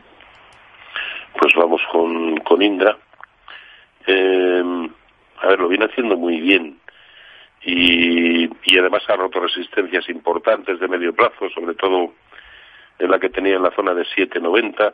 Pues 1.39 1.53
vamos 1.55 1.81
con, 1.91 2.37
con 2.37 2.61
Indra. 2.61 2.97
Eh, 4.05 4.89
a 5.41 5.47
ver, 5.47 5.59
lo 5.59 5.67
viene 5.67 5.85
haciendo 5.85 6.15
muy 6.15 6.39
bien. 6.39 6.79
Y, 7.63 8.45
y 8.45 8.77
además 8.79 9.03
ha 9.09 9.17
roto 9.17 9.41
resistencias 9.41 10.07
importantes 10.07 10.79
de 10.79 10.87
medio 10.87 11.13
plazo, 11.13 11.49
sobre 11.53 11.75
todo 11.75 12.13
en 12.99 13.11
la 13.11 13.19
que 13.19 13.29
tenía 13.29 13.55
en 13.55 13.63
la 13.63 13.71
zona 13.71 13.93
de 13.93 14.03
7,90, 14.03 14.93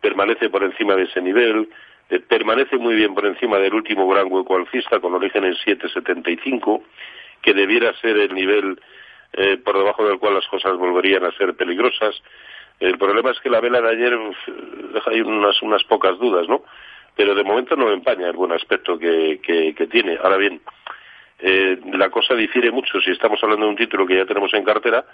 permanece 0.00 0.50
por 0.50 0.62
encima 0.62 0.94
de 0.94 1.04
ese 1.04 1.20
nivel, 1.20 1.68
eh, 2.10 2.20
permanece 2.20 2.76
muy 2.78 2.94
bien 2.94 3.14
por 3.14 3.26
encima 3.26 3.58
del 3.58 3.74
último 3.74 4.08
gran 4.08 4.26
hueco 4.30 4.56
alcista 4.56 5.00
con 5.00 5.14
origen 5.14 5.44
en 5.44 5.54
7,75, 5.54 6.82
que 7.42 7.54
debiera 7.54 7.92
ser 8.00 8.16
el 8.16 8.34
nivel 8.34 8.80
eh, 9.32 9.58
por 9.58 9.76
debajo 9.76 10.06
del 10.06 10.18
cual 10.18 10.34
las 10.34 10.46
cosas 10.48 10.76
volverían 10.76 11.24
a 11.24 11.32
ser 11.32 11.54
peligrosas. 11.54 12.20
El 12.80 12.96
problema 12.96 13.30
es 13.30 13.40
que 13.40 13.50
la 13.50 13.60
vela 13.60 13.80
de 13.80 13.90
ayer 13.90 14.18
deja 14.92 15.10
ahí 15.10 15.20
unas, 15.20 15.60
unas 15.62 15.84
pocas 15.84 16.18
dudas, 16.18 16.48
¿no? 16.48 16.62
Pero 17.16 17.34
de 17.34 17.42
momento 17.42 17.76
no 17.76 17.90
empaña 17.90 18.28
el 18.28 18.36
buen 18.36 18.52
aspecto 18.52 18.98
que, 18.98 19.40
que, 19.42 19.74
que 19.74 19.86
tiene. 19.88 20.16
Ahora 20.22 20.36
bien, 20.36 20.60
eh, 21.40 21.78
la 21.92 22.10
cosa 22.10 22.34
difiere 22.34 22.70
mucho 22.70 23.00
si 23.00 23.10
estamos 23.10 23.42
hablando 23.42 23.66
de 23.66 23.70
un 23.70 23.76
título 23.76 24.06
que 24.06 24.16
ya 24.16 24.24
tenemos 24.24 24.54
en 24.54 24.64
cartera 24.64 25.04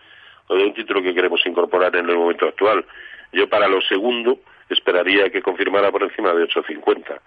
o 0.48 0.54
de 0.54 0.64
un 0.64 0.74
título 0.74 1.02
que 1.02 1.14
queremos 1.14 1.40
incorporar 1.46 1.94
en 1.96 2.08
el 2.08 2.16
momento 2.16 2.46
actual. 2.46 2.84
Yo 3.32 3.48
para 3.48 3.68
lo 3.68 3.80
segundo 3.82 4.38
esperaría 4.68 5.30
que 5.30 5.42
confirmara 5.42 5.90
por 5.90 6.02
encima 6.02 6.32
de 6.32 6.44
8.50. 6.44 7.18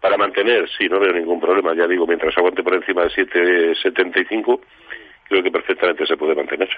Para 0.00 0.16
mantener, 0.16 0.68
sí, 0.76 0.88
no 0.88 0.98
veo 0.98 1.12
ningún 1.12 1.40
problema, 1.40 1.74
ya 1.76 1.86
digo, 1.86 2.06
mientras 2.06 2.36
aguante 2.36 2.62
por 2.62 2.74
encima 2.74 3.02
de 3.02 3.10
7.75, 3.10 4.60
creo 5.28 5.42
que 5.42 5.50
perfectamente 5.50 6.06
se 6.06 6.16
puede 6.16 6.34
mantener. 6.34 6.68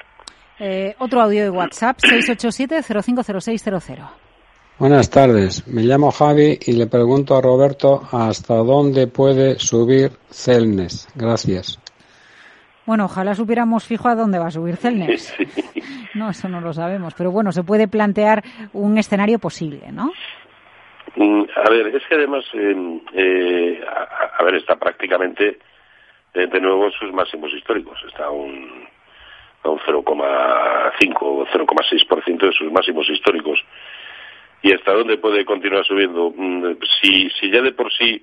Eh, 0.59 0.95
otro 0.99 1.23
audio 1.23 1.45
de 1.45 1.51
WhatsApp, 1.51 1.99
687-050600. 2.03 4.09
Buenas 4.79 5.09
tardes, 5.09 5.67
me 5.69 5.83
llamo 5.83 6.11
Javi 6.11 6.59
y 6.61 6.73
le 6.73 6.89
pregunto 6.89 7.37
a 7.37 7.41
Roberto 7.41 8.03
hasta 8.11 8.57
dónde 8.57 9.07
puede 9.07 9.59
subir 9.59 10.11
Celnes. 10.31 11.09
Gracias. 11.15 11.79
Bueno, 12.87 13.07
ojalá 13.07 13.35
supiéramos 13.35 13.87
fijo 13.87 14.09
a 14.09 14.15
dónde 14.15 14.39
va 14.39 14.47
a 14.47 14.51
subir 14.51 14.77
Celnes. 14.77 15.35
No, 16.15 16.31
eso 16.31 16.49
no 16.49 16.61
lo 16.61 16.73
sabemos. 16.73 17.13
Pero 17.15 17.33
bueno, 17.33 17.51
se 17.51 17.65
puede 17.65 17.89
plantear 17.89 18.45
un 18.73 18.97
escenario 18.99 19.41
posible, 19.41 19.91
¿no? 19.91 20.13
Mm, 21.17 21.43
a 21.57 21.71
ver, 21.71 21.89
es 21.89 22.07
que 22.07 22.15
además, 22.15 22.45
eh, 22.55 23.01
eh, 23.15 23.85
a, 23.85 24.39
a, 24.39 24.45
ver, 24.45 24.55
está 24.55 24.77
prácticamente 24.77 25.59
eh, 26.35 26.47
de 26.47 26.61
nuevo 26.61 26.89
sus 26.93 27.13
máximos 27.13 27.53
históricos. 27.53 27.99
Está 28.07 28.27
a 28.27 28.31
un, 28.31 28.87
a 29.65 29.71
un 29.71 29.79
0,5 29.81 31.17
o 31.21 31.47
0,6% 31.47 32.47
de 32.47 32.53
sus 32.53 32.71
máximos 32.71 33.11
históricos. 33.11 33.59
¿Y 34.63 34.73
hasta 34.73 34.93
dónde 34.93 35.19
puede 35.19 35.45
continuar 35.45 35.85
subiendo? 35.85 36.33
Mm, 36.37 36.77
si, 37.03 37.29
si 37.31 37.51
ya 37.51 37.61
de 37.61 37.73
por 37.73 37.93
sí 37.93 38.23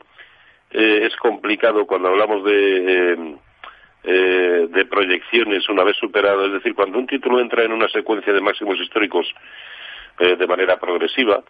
eh, 0.72 1.08
es 1.08 1.16
complicado 1.18 1.86
cuando 1.86 2.08
hablamos 2.08 2.44
de 2.46 3.38
eh, 4.04 4.68
de 4.70 4.86
proyecciones 4.86 5.68
una 5.70 5.84
vez 5.84 5.98
superado. 5.98 6.46
Es 6.46 6.54
decir, 6.54 6.74
cuando 6.76 6.98
un 6.98 7.08
título 7.08 7.40
entra 7.40 7.64
en 7.64 7.72
una 7.72 7.88
secuencia 7.90 8.34
de 8.34 8.42
máximos 8.42 8.80
históricos 8.80 9.28
eh, 10.20 10.36
de 10.36 10.48
manera 10.48 10.80
progresiva, 10.80 11.44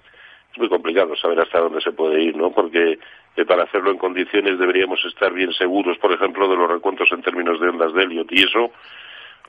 es 0.52 0.58
muy 0.58 0.68
complicado 0.68 1.16
saber 1.16 1.40
hasta 1.40 1.60
dónde 1.60 1.82
se 1.82 1.94
puede 1.94 2.22
ir, 2.22 2.36
¿no? 2.36 2.52
Porque 2.52 3.00
eh, 3.38 3.46
para 3.46 3.64
hacerlo 3.64 3.92
en 3.92 3.98
condiciones 3.98 4.60
deberíamos 4.60 5.04
estar 5.06 5.32
bien 5.32 5.54
seguros, 5.54 5.98
por 5.98 6.12
ejemplo, 6.12 6.50
de 6.50 6.58
los 6.58 6.70
recuentos 6.70 7.10
en 7.12 7.22
términos 7.22 7.60
de 7.60 7.70
ondas 7.70 7.94
de 7.94 8.04
Elliot. 8.04 8.32
Y 8.32 8.44
eso, 8.44 8.72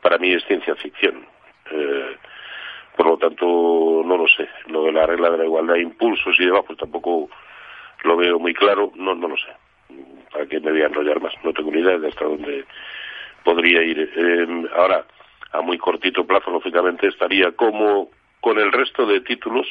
para 0.01 0.19
mí, 0.19 0.33
es 0.33 0.45
ciencia 0.45 0.77
ficción. 0.77 1.27
Eh, 1.71 2.17
por 2.97 3.07
lo 3.07 3.19
tanto, 3.19 4.03
no 4.05 4.17
lo 4.17 4.29
sé. 4.29 4.49
Lo 4.69 4.85
de 4.85 4.93
la 4.93 5.07
regla 5.07 5.31
de 5.31 5.39
la 5.39 5.45
igualdad 5.45 5.75
de 5.75 5.83
impulsos 5.83 6.39
y 6.39 6.45
demás, 6.45 6.63
pues 6.67 6.79
tampoco 6.79 7.29
lo 8.05 8.17
veo 8.17 8.39
muy 8.39 8.55
claro. 8.55 8.93
No, 8.95 9.15
no 9.15 9.27
lo 9.27 9.37
sé. 9.37 9.51
¿Para 10.43 10.51
qué 10.51 10.59
me 10.59 10.73
voy 10.73 10.83
a 10.83 10.87
enrollar 10.87 11.21
más? 11.21 11.33
No 11.45 11.53
tengo 11.53 11.71
ni 11.71 11.79
idea 11.79 11.99
de 11.99 12.09
hasta 12.09 12.25
dónde 12.25 12.65
podría 13.45 13.81
ir. 13.81 14.01
Eh, 14.01 14.69
ahora, 14.77 15.05
a 15.53 15.61
muy 15.61 15.79
cortito 15.79 16.27
plazo, 16.27 16.51
lógicamente, 16.51 17.07
estaría 17.07 17.53
como 17.53 18.11
con 18.41 18.59
el 18.59 18.73
resto 18.73 19.07
de 19.07 19.21
títulos 19.21 19.69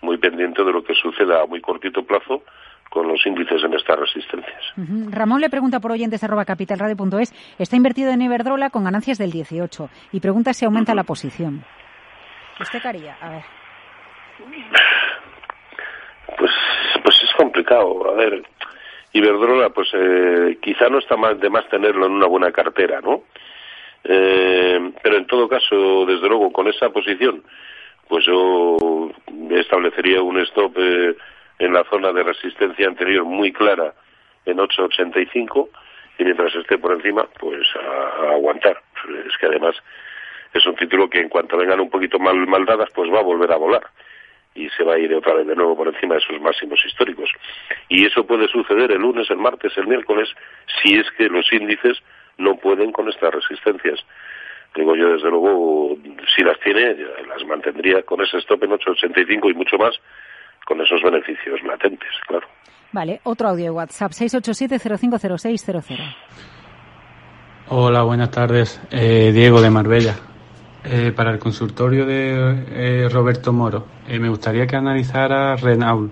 muy 0.00 0.16
pendiente 0.16 0.64
de 0.64 0.72
lo 0.72 0.82
que 0.82 0.94
suceda 0.94 1.42
a 1.42 1.46
muy 1.46 1.60
cortito 1.60 2.02
plazo 2.02 2.44
con 2.88 3.08
los 3.08 3.26
índices 3.26 3.62
en 3.62 3.74
estas 3.74 3.98
resistencias. 3.98 4.62
Uh 4.78 4.80
-huh. 4.80 5.10
Ramón 5.10 5.42
le 5.42 5.50
pregunta 5.50 5.80
por 5.80 5.92
oyentes 5.92 6.24
arroba 6.24 6.46
capitalradio.es, 6.46 7.34
está 7.58 7.76
invertido 7.76 8.10
en 8.10 8.22
Iberdrola 8.22 8.70
con 8.70 8.84
ganancias 8.84 9.18
del 9.18 9.32
18 9.32 9.90
y 10.12 10.20
pregunta 10.20 10.54
si 10.54 10.64
aumenta 10.64 10.92
uh 10.92 10.94
-huh. 10.94 10.96
la 10.96 11.04
posición. 11.04 11.62
¿Usted 12.58 12.80
qué 12.80 12.88
haría? 12.88 13.18
A 13.20 13.28
ver. 13.28 13.44
Pues, 16.38 16.50
pues 17.04 17.22
es 17.22 17.32
complicado. 17.36 18.10
A 18.10 18.14
ver, 18.14 18.42
Iberdrola, 19.12 19.70
pues 19.70 19.88
eh, 19.92 20.58
quizá 20.62 20.88
no 20.88 20.98
está 20.98 21.16
más 21.16 21.38
de 21.40 21.50
más 21.50 21.68
tenerlo 21.68 22.06
en 22.06 22.12
una 22.12 22.26
buena 22.26 22.52
cartera, 22.52 23.00
¿no? 23.00 23.24
Eh, 24.04 24.92
pero 25.02 25.16
en 25.16 25.26
todo 25.26 25.48
caso, 25.48 26.06
desde 26.06 26.28
luego, 26.28 26.52
con 26.52 26.68
esa 26.68 26.90
posición, 26.90 27.42
pues 28.08 28.24
yo 28.24 29.10
establecería 29.50 30.22
un 30.22 30.38
stop 30.40 30.76
eh, 30.78 31.16
en 31.58 31.72
la 31.72 31.84
zona 31.84 32.12
de 32.12 32.22
resistencia 32.22 32.86
anterior 32.86 33.24
muy 33.24 33.52
clara 33.52 33.94
en 34.46 34.58
8.85 34.58 35.68
y 36.18 36.24
mientras 36.24 36.54
esté 36.54 36.78
por 36.78 36.92
encima, 36.92 37.26
pues 37.38 37.66
a, 37.76 38.26
a, 38.26 38.32
aguantar. 38.32 38.80
Es 39.26 39.36
que 39.38 39.46
además 39.46 39.76
es 40.54 40.64
un 40.66 40.76
título 40.76 41.10
que 41.10 41.20
en 41.20 41.28
cuanto 41.28 41.56
vengan 41.56 41.80
un 41.80 41.90
poquito 41.90 42.18
mal, 42.18 42.36
mal 42.46 42.64
dadas, 42.64 42.90
pues 42.94 43.12
va 43.12 43.18
a 43.18 43.24
volver 43.24 43.52
a 43.52 43.56
volar 43.56 43.82
y 44.60 44.68
se 44.70 44.84
va 44.84 44.94
a 44.94 44.98
ir 44.98 45.14
otra 45.14 45.34
vez 45.34 45.46
de 45.46 45.56
nuevo 45.56 45.76
por 45.76 45.88
encima 45.88 46.16
de 46.16 46.20
sus 46.20 46.40
máximos 46.40 46.78
históricos. 46.84 47.30
Y 47.88 48.06
eso 48.06 48.26
puede 48.26 48.48
suceder 48.48 48.92
el 48.92 49.00
lunes, 49.00 49.30
el 49.30 49.38
martes, 49.38 49.72
el 49.76 49.86
miércoles, 49.86 50.28
si 50.82 50.94
es 50.94 51.06
que 51.16 51.28
los 51.28 51.50
índices 51.52 51.98
no 52.38 52.56
pueden 52.56 52.92
con 52.92 53.08
estas 53.08 53.34
resistencias. 53.34 54.00
Digo 54.74 54.94
yo, 54.94 55.12
desde 55.12 55.30
luego, 55.30 55.96
si 56.36 56.42
las 56.42 56.60
tiene, 56.60 56.94
las 57.26 57.44
mantendría 57.46 58.02
con 58.02 58.20
ese 58.20 58.38
stop 58.38 58.62
en 58.64 58.70
8,85 58.70 59.50
y 59.50 59.54
mucho 59.54 59.78
más, 59.78 59.98
con 60.64 60.80
esos 60.80 61.02
beneficios 61.02 61.60
latentes, 61.62 62.10
claro. 62.26 62.46
Vale, 62.92 63.20
otro 63.24 63.48
audio 63.48 63.64
de 63.64 63.70
WhatsApp, 63.70 64.12
687-050600. 64.12 66.16
Hola, 67.68 68.02
buenas 68.02 68.30
tardes. 68.30 68.80
Eh, 68.90 69.30
Diego 69.32 69.60
de 69.60 69.70
Marbella. 69.70 70.29
Eh, 70.82 71.12
para 71.14 71.30
el 71.30 71.38
consultorio 71.38 72.06
de 72.06 72.64
eh, 72.70 73.08
Roberto 73.10 73.52
Moro, 73.52 73.84
eh, 74.08 74.18
me 74.18 74.30
gustaría 74.30 74.66
que 74.66 74.76
analizara 74.76 75.54
Renault. 75.56 76.10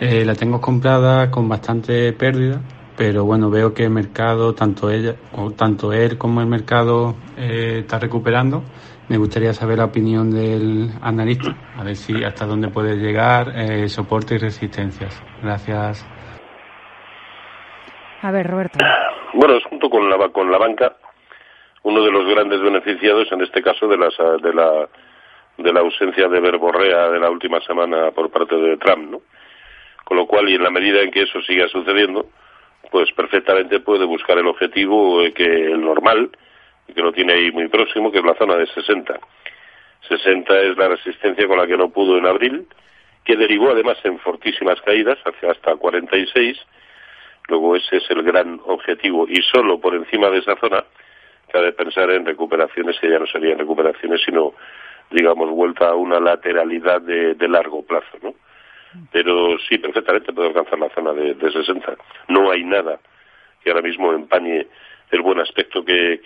la 0.00 0.34
tengo 0.34 0.60
comprada 0.60 1.28
con 1.30 1.48
bastante 1.48 2.12
pérdida, 2.12 2.60
pero 2.96 3.24
bueno, 3.24 3.50
veo 3.50 3.74
que 3.74 3.84
el 3.84 3.90
mercado, 3.90 4.54
tanto 4.54 4.90
ella, 4.90 5.16
o 5.36 5.50
tanto 5.50 5.92
él 5.92 6.16
como 6.16 6.40
el 6.40 6.46
mercado 6.46 7.16
está 7.36 7.98
recuperando. 7.98 8.62
Me 9.08 9.18
gustaría 9.18 9.52
saber 9.52 9.78
la 9.78 9.86
opinión 9.86 10.30
del 10.30 10.90
analista, 11.02 11.54
a 11.76 11.82
ver 11.82 11.96
si 11.96 12.24
hasta 12.24 12.46
dónde 12.46 12.68
puede 12.68 12.96
llegar 12.96 13.52
soporte 13.88 14.36
y 14.36 14.38
resistencias. 14.38 15.20
Gracias. 15.42 16.06
A 18.22 18.30
ver, 18.30 18.46
Roberto. 18.46 18.78
Bueno, 19.34 19.56
es 19.56 19.64
junto 19.64 19.90
con 19.90 20.08
la, 20.08 20.16
con 20.30 20.50
la 20.50 20.58
banca 20.58 20.96
uno 21.82 22.02
de 22.02 22.12
los 22.12 22.26
grandes 22.26 22.60
beneficiados 22.60 23.30
en 23.32 23.42
este 23.42 23.62
caso 23.62 23.88
de, 23.88 23.96
las, 23.96 24.14
de 24.42 24.54
la 24.54 24.88
de 25.62 25.72
la 25.72 25.80
ausencia 25.80 26.28
de 26.28 26.40
verborrea 26.40 27.10
de 27.10 27.20
la 27.20 27.30
última 27.30 27.60
semana 27.60 28.10
por 28.12 28.30
parte 28.30 28.56
de 28.56 28.76
Trump, 28.78 29.10
¿no? 29.10 29.22
Con 30.04 30.16
lo 30.16 30.26
cual, 30.26 30.48
y 30.48 30.54
en 30.54 30.62
la 30.62 30.70
medida 30.70 31.02
en 31.02 31.10
que 31.10 31.22
eso 31.22 31.40
siga 31.42 31.68
sucediendo, 31.68 32.26
pues 32.90 33.12
perfectamente 33.12 33.80
puede 33.80 34.04
buscar 34.04 34.38
el 34.38 34.46
objetivo 34.46 35.22
que 35.34 35.44
el 35.44 35.80
normal, 35.80 36.30
que 36.92 37.00
lo 37.00 37.12
tiene 37.12 37.34
ahí 37.34 37.52
muy 37.52 37.68
próximo, 37.68 38.10
que 38.10 38.18
es 38.18 38.24
la 38.24 38.34
zona 38.34 38.56
de 38.56 38.66
60. 38.66 39.20
60 40.08 40.60
es 40.62 40.76
la 40.76 40.88
resistencia 40.88 41.46
con 41.46 41.58
la 41.58 41.66
que 41.66 41.76
no 41.76 41.90
pudo 41.90 42.18
en 42.18 42.26
abril, 42.26 42.66
que 43.24 43.36
derivó 43.36 43.70
además 43.70 43.98
en 44.02 44.18
fortísimas 44.18 44.80
caídas 44.80 45.18
hacia 45.24 45.52
hasta 45.52 45.76
46. 45.76 46.58
Luego 47.48 47.76
ese 47.76 47.98
es 47.98 48.10
el 48.10 48.22
gran 48.22 48.60
objetivo 48.64 49.26
y 49.28 49.42
solo 49.42 49.78
por 49.78 49.94
encima 49.94 50.30
de 50.30 50.38
esa 50.38 50.56
zona 50.56 50.84
ha 51.58 51.62
de 51.62 51.72
pensar 51.72 52.10
en 52.10 52.26
recuperaciones 52.26 52.98
que 53.00 53.10
ya 53.10 53.18
no 53.18 53.26
serían 53.26 53.58
recuperaciones, 53.58 54.20
sino, 54.24 54.54
digamos, 55.10 55.50
vuelta 55.50 55.88
a 55.88 55.94
una 55.94 56.20
lateralidad 56.20 57.00
de, 57.02 57.48
largo 57.48 57.84
plazo, 57.84 58.18
¿no? 58.22 58.34
pero 59.12 59.56
sí, 59.68 59.78
perfectamente 59.78 60.32
puede 60.32 60.48
alcanzar 60.48 60.78
la 60.78 60.90
zona 60.90 61.12
de, 61.12 61.34
de 61.34 61.52
60. 61.52 61.96
No 62.28 62.50
hay 62.50 62.64
nada 62.64 62.98
que 63.62 63.70
ahora 63.70 63.82
mismo 63.82 64.12
empañe 64.12 64.66
el 65.10 65.22
buen 65.22 65.40
aspecto 65.40 65.84
que, 65.84 66.20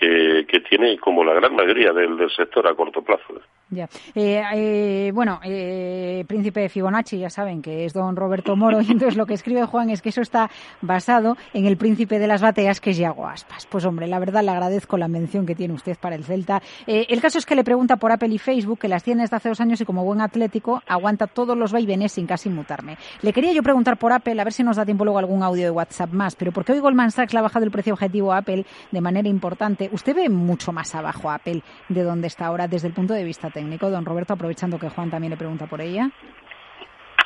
tiene 0.69 0.99
como 0.99 1.25
la 1.25 1.35
gran 1.35 1.55
mayoría 1.55 1.93
del 1.93 2.31
sector 2.31 2.67
a 2.67 2.75
corto 2.75 3.03
plazo. 3.03 3.41
Ya. 3.75 3.89
Eh, 4.15 4.43
eh, 4.55 5.13
bueno, 5.13 5.41
eh, 5.43 6.25
Príncipe 6.29 6.61
de 6.61 6.69
Fibonacci, 6.69 7.19
ya 7.19 7.31
saben 7.31 7.61
que 7.61 7.85
es 7.85 7.93
don 7.93 8.15
Roberto 8.15 8.55
Moro, 8.57 8.81
y 8.83 8.93
entonces 8.93 9.17
lo 9.17 9.27
que 9.27 9.35
escribe 9.35 9.65
Juan 9.65 9.91
es 9.91 10.01
que 10.01 10.11
eso 10.11 10.21
está 10.21 10.51
basado 10.81 11.37
en 11.53 11.67
el 11.67 11.77
Príncipe 11.77 12.19
de 12.19 12.27
las 12.27 12.41
Bateas, 12.41 12.81
que 12.81 12.91
es 12.91 12.99
Yago 12.99 13.27
Aspas. 13.27 13.67
Pues 13.67 13.85
hombre, 13.85 14.07
la 14.07 14.19
verdad 14.19 14.43
le 14.45 14.51
agradezco 14.51 14.97
la 14.97 15.09
mención 15.09 15.47
que 15.47 15.55
tiene 15.55 15.75
usted 15.75 15.97
para 15.99 16.15
el 16.15 16.25
Celta. 16.25 16.63
el 16.87 17.21
caso 17.21 17.39
es 17.39 17.47
que 17.47 17.55
le 17.55 17.65
pregunta 17.65 17.97
por 17.97 18.13
Apple 18.13 18.29
y 18.29 18.39
Facebook, 18.39 18.79
que 18.79 18.89
las 18.89 19.03
tiene 19.03 19.23
desde 19.23 19.37
hace 19.37 19.49
dos 19.49 19.61
años 19.61 19.81
y 19.81 19.85
como 19.85 20.05
buen 20.05 20.21
atlético 20.21 20.83
aguanta 20.87 21.27
todos 21.27 21.57
los 21.57 21.73
vaivenes 21.73 22.13
sin 22.13 22.27
casi 22.27 22.49
mutarme. 22.49 22.97
Le 23.23 23.33
quería 23.33 23.53
yo 23.53 23.63
preguntar 23.63 23.99
por 23.99 24.13
Apple, 24.13 24.41
a 24.41 24.45
ver 24.45 24.53
si 24.53 24.63
nos 24.63 24.77
da 24.77 24.85
tiempo 24.85 25.05
luego 25.05 25.19
algún 25.19 25.43
audio 25.43 25.65
de 25.65 25.71
WhatsApp 25.71 26.13
más, 26.13 26.37
pero 26.37 26.53
¿por 26.53 26.65
qué 26.65 26.73
hoy 26.73 26.81
Goldman 26.81 27.11
Sachs 27.11 27.33
le 27.33 27.41
ha 27.41 27.43
bajado 27.43 27.65
el 27.65 27.71
precio 27.71 27.95
objetivo 27.95 28.33
a 28.33 28.39
Apple 28.39 28.65
de 28.91 29.01
manera 29.01 29.29
importante? 29.29 29.89
¿Usted 29.93 30.15
ve 30.15 30.29
mucho 30.29 30.73
más 30.73 30.95
abajo 30.95 31.31
a 31.31 31.37
Apple 31.37 31.63
de 31.89 32.03
donde 32.03 32.29
está 32.29 32.47
ahora 32.47 32.69
desde 32.69 32.89
el 32.89 32.95
punto 32.95 33.15
de 33.15 33.25
vista 33.25 33.51
técnico, 33.51 33.64
don 33.71 34.05
Roberto, 34.05 34.35
aprovechando 34.35 34.79
que 34.79 34.89
Juan 34.89 35.11
también 35.11 35.31
le 35.31 35.37
pregunta 35.37 35.67
por 35.67 35.81
ella? 35.81 36.11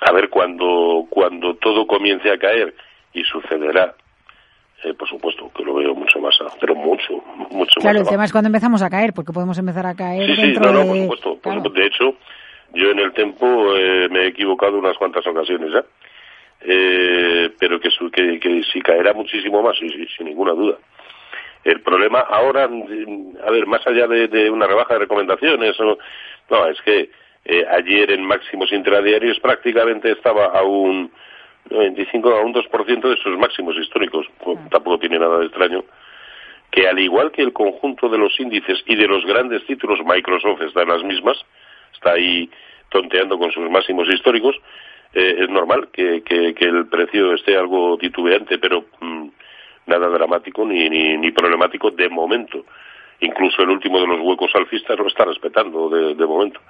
A 0.00 0.12
ver, 0.12 0.28
cuando, 0.28 1.06
cuando 1.10 1.54
todo 1.56 1.86
comience 1.86 2.30
a 2.30 2.38
caer, 2.38 2.74
y 3.12 3.24
sucederá, 3.24 3.94
eh, 4.84 4.94
por 4.94 5.08
supuesto 5.08 5.50
que 5.54 5.64
lo 5.64 5.74
veo 5.74 5.94
mucho 5.94 6.20
más, 6.20 6.38
pero 6.60 6.74
mucho, 6.74 7.14
mucho 7.50 7.80
claro, 7.80 8.00
el 8.00 8.06
tema 8.06 8.24
es 8.24 8.32
cuando 8.32 8.48
empezamos 8.48 8.82
a 8.82 8.90
caer, 8.90 9.12
porque 9.12 9.32
podemos 9.32 9.58
empezar 9.58 9.86
a 9.86 9.94
caer 9.94 10.36
sí, 10.36 10.40
dentro 10.40 10.68
sí, 10.68 10.74
no, 10.74 10.94
de... 10.94 11.06
por 11.06 11.18
supuesto. 11.18 11.70
De 11.70 11.86
hecho, 11.86 12.14
yo 12.74 12.90
en 12.90 12.98
el 13.00 13.12
tiempo 13.12 13.74
eh, 13.74 14.08
me 14.10 14.20
he 14.20 14.26
equivocado 14.28 14.78
unas 14.78 14.96
cuantas 14.96 15.26
ocasiones 15.26 15.72
ya, 15.72 15.84
eh, 16.60 17.50
pero 17.58 17.80
que, 17.80 17.88
que, 18.12 18.38
que 18.38 18.62
si 18.72 18.80
caerá 18.80 19.12
muchísimo 19.14 19.62
más, 19.62 19.76
sí, 19.78 19.88
sin 20.16 20.26
ninguna 20.26 20.52
duda. 20.52 20.76
El 21.68 21.82
problema 21.82 22.20
ahora, 22.20 22.64
a 22.64 23.50
ver, 23.50 23.66
más 23.66 23.86
allá 23.86 24.06
de, 24.06 24.50
una 24.50 24.66
rebaja 24.66 24.94
de 24.94 25.00
recomendaciones, 25.00 25.76
no, 26.48 26.66
es 26.66 26.80
que 26.80 27.10
eh, 27.44 27.66
ayer 27.70 28.10
en 28.12 28.24
máximos 28.24 28.72
intradiarios 28.72 29.38
prácticamente 29.40 30.10
estaba 30.12 30.46
a 30.46 30.62
un 30.62 31.12
95 31.68 32.30
a 32.30 32.40
un 32.40 32.54
2% 32.54 33.08
de 33.10 33.16
sus 33.18 33.36
máximos 33.36 33.76
históricos. 33.76 34.26
Pues, 34.42 34.58
tampoco 34.70 34.98
tiene 34.98 35.18
nada 35.18 35.40
de 35.40 35.46
extraño 35.46 35.84
que 36.70 36.88
al 36.88 36.98
igual 36.98 37.32
que 37.32 37.42
el 37.42 37.52
conjunto 37.52 38.08
de 38.08 38.16
los 38.16 38.38
índices 38.40 38.82
y 38.86 38.96
de 38.96 39.06
los 39.06 39.26
grandes 39.26 39.64
títulos, 39.66 40.00
Microsoft 40.06 40.62
está 40.62 40.82
en 40.82 40.88
las 40.88 41.02
mismas, 41.02 41.36
está 41.92 42.12
ahí 42.12 42.48
tonteando 42.88 43.38
con 43.38 43.52
sus 43.52 43.68
máximos 43.70 44.08
históricos, 44.08 44.56
eh, 45.12 45.36
es 45.40 45.50
normal 45.50 45.88
que, 45.92 46.22
que, 46.22 46.54
el 46.60 46.86
precio 46.88 47.34
esté 47.34 47.56
algo 47.56 47.98
titubeante, 47.98 48.58
pero 48.58 48.84
mm, 49.00 49.28
nada 49.88 50.08
dramático 50.08 50.64
ni, 50.64 50.88
ni, 50.88 51.30
problemático 51.32 51.90
de 51.90 52.08
momento. 52.08 52.64
Incluso 53.20 53.62
el 53.62 53.70
último 53.70 54.00
de 54.00 54.06
los 54.06 54.20
huecos 54.20 54.50
alcistas 54.54 54.96
lo 54.98 55.08
está 55.08 55.24
respetando 55.24 55.88
de, 55.88 56.14
de 56.14 56.26
momento. 56.26 56.60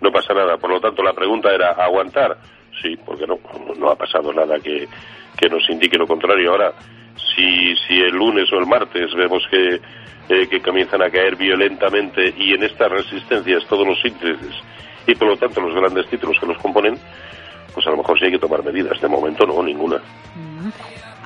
No 0.00 0.12
pasa 0.12 0.34
nada. 0.34 0.58
Por 0.58 0.70
lo 0.70 0.80
tanto, 0.80 1.02
la 1.02 1.14
pregunta 1.14 1.54
era, 1.54 1.70
¿aguantar? 1.70 2.36
Sí, 2.82 2.98
porque 3.04 3.26
no, 3.26 3.38
no 3.78 3.90
ha 3.90 3.96
pasado 3.96 4.32
nada 4.32 4.58
que, 4.60 4.86
que 5.38 5.48
nos 5.48 5.68
indique 5.70 5.96
lo 5.96 6.06
contrario. 6.06 6.50
Ahora, 6.50 6.72
si, 7.34 7.74
si 7.86 7.94
el 8.00 8.14
lunes 8.14 8.52
o 8.52 8.58
el 8.58 8.66
martes 8.66 9.14
vemos 9.14 9.46
que, 9.50 9.80
eh, 10.28 10.48
que 10.48 10.60
comienzan 10.60 11.02
a 11.02 11.10
caer 11.10 11.36
violentamente 11.36 12.34
y 12.36 12.52
en 12.52 12.64
estas 12.64 12.90
resistencias 12.90 13.66
todos 13.66 13.86
los 13.86 14.04
índices 14.04 14.54
y 15.06 15.14
por 15.14 15.28
lo 15.28 15.36
tanto 15.36 15.60
los 15.60 15.74
grandes 15.74 16.06
títulos 16.08 16.38
que 16.40 16.46
los 16.46 16.58
componen, 16.58 16.98
pues 17.72 17.86
a 17.86 17.90
lo 17.90 17.98
mejor 17.98 18.18
sí 18.18 18.24
hay 18.24 18.32
que 18.32 18.38
tomar 18.38 18.64
medidas. 18.64 19.00
De 19.00 19.08
momento 19.08 19.46
no, 19.46 19.62
ninguna. 19.62 19.98
Mm. 20.34 20.68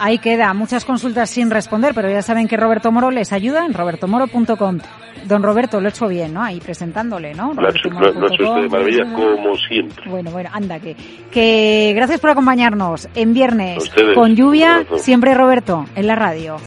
Ahí 0.02 0.18
queda, 0.18 0.54
muchas 0.54 0.86
consultas 0.86 1.28
sin 1.28 1.50
responder, 1.50 1.92
pero 1.94 2.10
ya 2.10 2.22
saben 2.22 2.48
que 2.48 2.56
Roberto 2.56 2.90
Moro 2.90 3.10
les 3.10 3.34
ayuda 3.34 3.66
en 3.66 3.74
robertomoro.com. 3.74 4.78
Don 5.26 5.42
Roberto, 5.42 5.78
lo 5.78 5.88
he 5.88 5.90
hecho 5.90 6.08
bien, 6.08 6.32
¿no? 6.32 6.42
Ahí 6.42 6.58
presentándole, 6.58 7.34
¿no? 7.34 7.52
Lo, 7.52 7.66
ha 7.66 7.70
hecho 7.70 7.90
usted 7.90 8.62
de 8.62 8.68
maravilla, 8.70 9.12
como 9.12 9.54
siempre. 9.56 10.10
Bueno, 10.10 10.30
bueno, 10.30 10.48
anda, 10.54 10.80
que, 10.80 10.96
que 11.30 11.92
gracias 11.94 12.18
por 12.18 12.30
acompañarnos 12.30 13.10
en 13.14 13.34
viernes 13.34 13.90
con 14.14 14.34
lluvia, 14.34 14.86
siempre 14.96 15.34
Roberto, 15.34 15.84
en 15.94 16.06
la 16.06 16.16
radio. 16.16 16.56